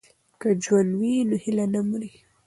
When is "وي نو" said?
0.99-1.35